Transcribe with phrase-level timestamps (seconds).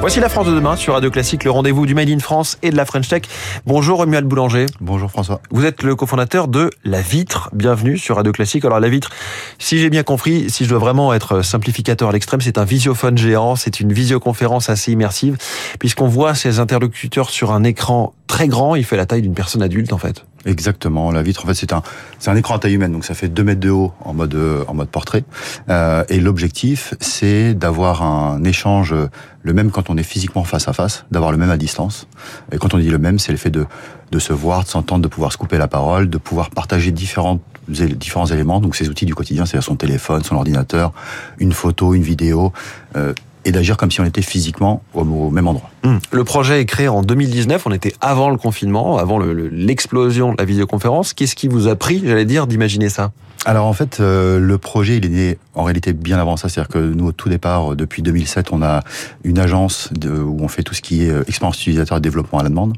[0.00, 2.70] Voici la France de demain sur Radio Classique, le rendez-vous du Made in France et
[2.70, 3.22] de la French Tech.
[3.66, 4.66] Bonjour Romuald Boulanger.
[4.80, 5.40] Bonjour François.
[5.50, 7.50] Vous êtes le cofondateur de La Vitre.
[7.52, 8.64] Bienvenue sur Radio Classique.
[8.64, 9.10] Alors La Vitre,
[9.58, 13.18] si j'ai bien compris, si je dois vraiment être simplificateur à l'extrême, c'est un visiophone
[13.18, 15.36] géant, c'est une visioconférence assez immersive,
[15.80, 19.62] puisqu'on voit ses interlocuteurs sur un écran très grand, il fait la taille d'une personne
[19.62, 20.24] adulte en fait.
[20.46, 21.10] Exactement.
[21.10, 21.82] La vitre, en fait, c'est un,
[22.18, 24.38] c'est un écran à taille humaine, donc ça fait 2 mètres de haut en mode,
[24.66, 25.24] en mode portrait.
[25.68, 28.94] Euh, et l'objectif, c'est d'avoir un échange
[29.42, 32.06] le même quand on est physiquement face à face, d'avoir le même à distance.
[32.52, 33.66] Et quand on dit le même, c'est le fait de,
[34.10, 37.40] de se voir, de s'entendre, de pouvoir se couper la parole, de pouvoir partager différents,
[37.68, 38.60] différents éléments.
[38.60, 40.92] Donc ces outils du quotidien, c'est son téléphone, son ordinateur,
[41.38, 42.52] une photo, une vidéo.
[42.96, 43.12] Euh,
[43.44, 45.70] et d'agir comme si on était physiquement au, même endroit.
[45.84, 46.00] Hum.
[46.10, 50.44] Le projet est créé en 2019, on était avant le confinement, avant l'explosion de la
[50.44, 51.12] vidéoconférence.
[51.12, 53.12] Qu'est-ce qui vous a pris, j'allais dire, d'imaginer ça?
[53.44, 56.48] Alors en fait, euh, le projet, il est né en réalité bien avant ça.
[56.48, 58.82] C'est-à-dire que nous, au tout départ, depuis 2007, on a
[59.24, 62.40] une agence de, où on fait tout ce qui est euh, expérience utilisateur et développement
[62.40, 62.76] à la demande.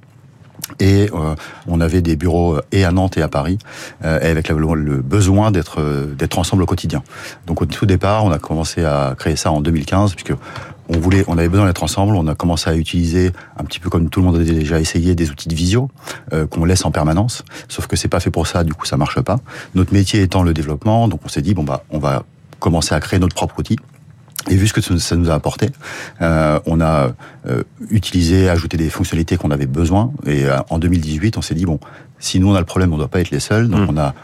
[0.79, 1.35] Et euh,
[1.67, 3.59] on avait des bureaux euh, et à Nantes et à Paris,
[4.05, 5.81] euh, et avec le, besoin d'être
[6.17, 7.03] d'être ensemble au quotidien.
[7.47, 10.35] Donc au tout départ, on a commencé à créer ça en 2015, puisque
[10.89, 12.17] on voulait, on avait besoin d'être ensemble.
[12.17, 15.15] On a commencé à utiliser un petit peu comme tout le monde a déjà essayé
[15.15, 15.91] des outils de visio
[16.51, 17.45] qu'on laisse en permanence.
[17.69, 19.39] Sauf que c'est pas fait pour ça, du coup ça marche pas.
[19.75, 22.25] Notre métier étant le développement, donc on s'est dit bon bah on va
[22.59, 23.77] commencer à créer notre propre outil.
[24.49, 25.71] Et vu ce que ça nous a apporté,
[26.23, 27.13] euh, on a
[27.47, 30.13] euh, utilisé, ajouté des fonctionnalités qu'on avait besoin.
[30.27, 31.79] Et euh, en 2018, on s'est dit bon,
[32.19, 33.69] si nous on a le problème, on ne doit pas être les seuls.
[33.69, 33.95] Donc mmh.
[33.95, 34.15] on a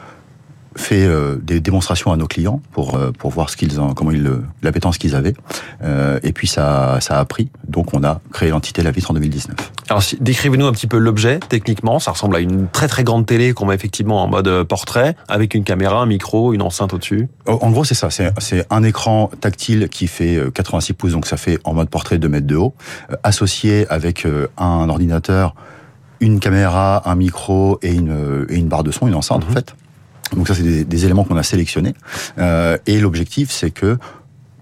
[0.77, 4.11] fait euh, des démonstrations à nos clients pour euh, pour voir ce qu'ils ont, comment
[4.11, 4.31] ils
[4.63, 5.35] l'appétence qu'ils avaient.
[5.83, 7.51] Euh, et puis ça ça a pris.
[7.67, 9.55] Donc on a créé l'entité La Vitre en 2019.
[9.89, 11.99] Alors décrivez-nous un petit peu l'objet techniquement.
[11.99, 15.55] Ça ressemble à une très très grande télé qu'on met effectivement en mode portrait avec
[15.55, 17.29] une caméra, un micro, une enceinte au-dessus.
[17.47, 18.11] En gros c'est ça.
[18.11, 22.19] C'est c'est un écran tactile qui fait 86 pouces donc ça fait en mode portrait
[22.19, 22.75] 2 mètres de haut,
[23.23, 24.27] associé avec
[24.59, 25.55] un ordinateur
[26.21, 29.53] une caméra, un micro et une, et une barre de son, une enceinte en mhm.
[29.53, 29.75] fait.
[30.35, 31.95] Donc ça, c'est des, des, éléments qu'on a sélectionnés.
[32.39, 33.99] Euh, et l'objectif, c'est que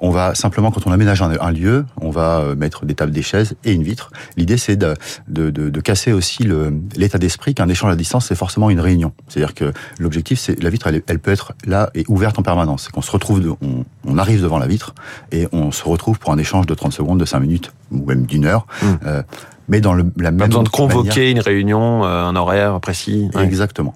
[0.05, 3.23] on va simplement, quand on aménage un, lieu, on va euh, mettre des tables, des
[3.23, 4.11] chaises et une vitre.
[4.37, 4.95] L'idée, c'est de,
[5.29, 6.47] de, de, de, casser aussi
[6.95, 9.13] l'état d'esprit qu'un échange à distance, c'est forcément une réunion.
[9.29, 12.89] C'est-à-dire que l'objectif, c'est la vitre, elle, elle, peut être là et ouverte en permanence.
[12.89, 14.95] Qu'on se retrouve, on, on, arrive devant la vitre
[15.33, 18.27] et on se retrouve pour un échange de 30 secondes, de 5 minutes ou même
[18.27, 18.67] d'une heure.
[18.83, 18.87] Mmh.
[19.07, 19.23] Euh,
[19.69, 23.31] mais dans le, la même Pas besoin de convoquer une réunion, euh, un horaire précis.
[23.41, 23.95] Exactement.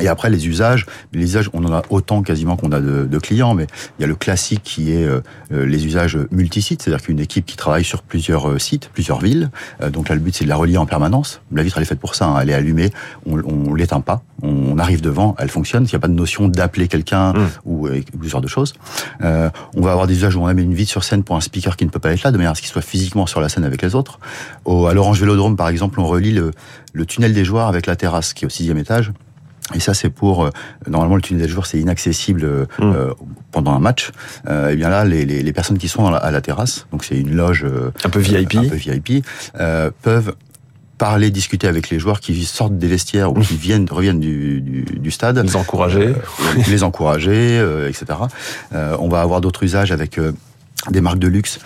[0.00, 3.18] Et après les usages, les usages, on en a autant quasiment qu'on a de, de,
[3.18, 3.66] clients, mais
[3.98, 5.20] il y a le classique qui est euh,
[5.52, 9.50] euh, les usages multisites, c'est-à-dire qu'une équipe qui travaille sur plusieurs euh, sites, plusieurs villes.
[9.90, 11.40] donc là, le but c'est de la relier en permanence.
[11.52, 12.38] La vitre elle est faite pour ça, hein.
[12.40, 12.90] elle est allumée,
[13.24, 15.84] on, on l'éteint pas, on arrive devant, elle fonctionne.
[15.84, 17.46] Il n'y a pas de notion d'appeler quelqu'un mmh.
[17.64, 18.74] ou, ou ce genre de choses.
[19.20, 21.76] on va avoir des usages où on met une vitre sur scène pour un speaker
[21.76, 23.48] qui ne peut pas être là, de manière à ce qu'il soit physiquement sur la
[23.48, 24.18] scène avec les autres.
[24.64, 26.50] Au, à l'Orange Vélodrome par exemple, on relie le,
[26.92, 29.12] le tunnel des joueurs avec la terrasse qui est au sixième étage.
[29.74, 30.50] Et ça, c'est pour euh,
[30.86, 32.82] normalement le tunnel des joueurs, c'est inaccessible euh, mmh.
[32.82, 33.12] euh,
[33.50, 34.12] pendant un match.
[34.48, 37.18] Euh, et bien là, les, les, les, personnes qui sont à la terrasse, donc c'est
[37.18, 37.66] une loge
[38.04, 39.24] un peu VIP, un peu VIP,
[40.02, 40.34] peuvent
[40.98, 43.58] parler, discuter avec les joueurs qui sortent des vestiaires ou qui mmh.
[43.58, 46.14] viennent reviennent du, du, du stade, les encourager,
[46.68, 48.06] les encourager, etc.
[48.72, 50.18] on va avoir d'autres usages avec
[50.90, 51.58] des marques de luxe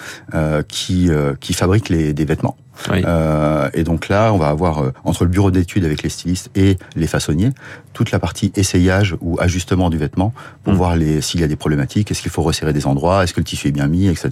[0.68, 1.10] qui
[1.40, 2.56] qui fabriquent les, des vêtements.
[2.88, 6.50] Euh, et donc là, on va avoir euh, entre le bureau d'études avec les stylistes
[6.54, 7.50] et les façonniers
[7.92, 10.32] toute la partie essayage ou ajustement du vêtement
[10.64, 10.76] pour mm.
[10.76, 13.40] voir les s'il y a des problématiques, est-ce qu'il faut resserrer des endroits, est-ce que
[13.40, 14.30] le tissu est bien mis, etc.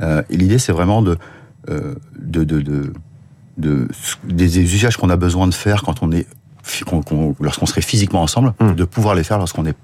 [0.00, 1.16] Euh, et l'idée, c'est vraiment de,
[1.68, 2.92] euh, de, de, de,
[3.58, 3.88] de,
[4.24, 6.26] des usages qu'on a besoin de faire quand on est
[7.40, 8.74] lorsqu'on serait physiquement ensemble, mm.
[8.74, 9.74] de pouvoir les faire lorsqu'on est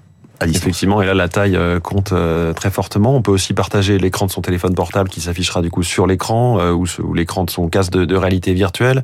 [0.45, 3.15] Effectivement, et là la taille euh, compte euh, très fortement.
[3.15, 6.59] On peut aussi partager l'écran de son téléphone portable qui s'affichera du coup sur l'écran
[6.59, 9.03] euh, ou, l'écran de son casque de, réalité virtuelle.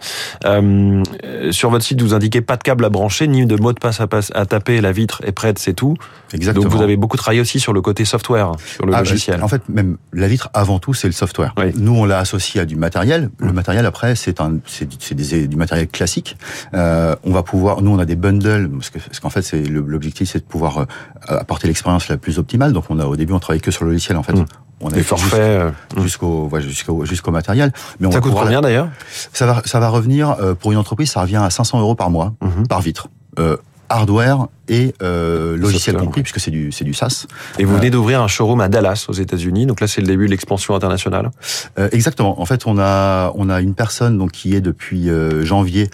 [1.52, 4.02] sur votre site, vous indiquez pas de câble à brancher ni de mot de passe
[4.02, 4.82] à, taper.
[4.82, 5.96] La vitre est prête, c'est tout.
[6.34, 6.66] Exactement.
[6.66, 9.42] Donc vous avez beaucoup travaillé aussi sur le côté software, sur le ah, logiciel.
[9.44, 11.54] En fait, même la vitre avant tout, c'est le software.
[11.76, 13.30] Nous, on l'a associé à du matériel.
[13.38, 13.54] Le mmh.
[13.54, 16.38] matériel après, c'est un, c'est du matériel classique.
[16.74, 20.44] on va pouvoir, nous, on a des bundles parce qu'en fait, c'est l'objectif, c'est de
[20.44, 20.86] pouvoir
[21.28, 22.74] apporter l'expérience la plus optimale.
[22.74, 24.34] Donc on a au début on travaillait que sur le logiciel en fait.
[24.34, 24.46] Mmh.
[24.82, 25.72] On a forfaits euh,
[26.02, 27.72] jusqu'au jusqu'au jusqu'au matériel.
[28.00, 28.90] Mais on ça coûte combien d'ailleurs
[29.32, 32.10] Ça va ça va revenir euh, pour une entreprise ça revient à 500 euros par
[32.10, 32.68] mois mmh.
[32.68, 33.08] par vitre.
[33.40, 33.58] Euh,
[33.90, 37.28] hardware et euh, logiciel compris puisque c'est du c'est du SaaS.
[37.60, 39.68] Et vous venez d'ouvrir un showroom à Dallas aux États-Unis.
[39.68, 41.30] Donc là c'est le début de l'expansion internationale.
[41.78, 42.42] Euh, exactement.
[42.42, 45.10] En fait on a on a une personne donc qui est depuis
[45.42, 45.92] janvier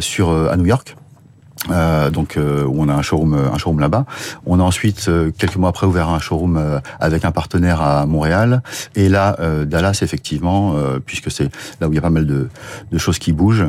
[0.00, 0.96] sur à New York
[1.70, 4.04] Euh, donc euh, où on a un showroom, euh, un showroom là-bas.
[4.46, 8.62] On a ensuite quelques mois après ouvert un showroom avec un partenaire à Montréal.
[8.94, 10.74] Et là, Dallas effectivement,
[11.04, 11.50] puisque c'est
[11.80, 12.48] là où il y a pas mal de,
[12.90, 13.66] de choses qui bougent.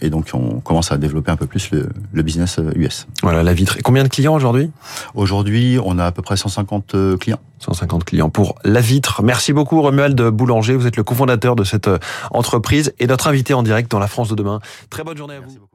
[0.00, 3.06] et donc on commence à développer un peu plus le, le business US.
[3.22, 3.76] Voilà la vitre.
[3.78, 4.70] Et combien de clients aujourd'hui?
[5.14, 7.40] Aujourd'hui, on a à peu près 150 clients.
[7.60, 9.22] 150 clients pour la vitre.
[9.22, 10.76] Merci beaucoup Romuald Boulanger.
[10.76, 11.90] Vous êtes le cofondateur de cette
[12.30, 14.60] entreprise et notre invité en direct dans la France de demain.
[14.90, 15.67] Très bonne journée à vous.